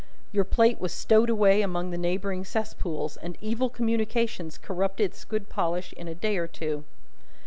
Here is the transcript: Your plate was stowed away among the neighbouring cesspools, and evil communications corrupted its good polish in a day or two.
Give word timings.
Your 0.31 0.45
plate 0.45 0.79
was 0.81 0.91
stowed 0.91 1.29
away 1.29 1.61
among 1.61 1.91
the 1.91 1.95
neighbouring 1.99 2.43
cesspools, 2.43 3.17
and 3.17 3.37
evil 3.39 3.69
communications 3.69 4.57
corrupted 4.57 5.11
its 5.11 5.23
good 5.23 5.47
polish 5.47 5.93
in 5.93 6.07
a 6.07 6.15
day 6.15 6.37
or 6.37 6.47
two. 6.47 6.85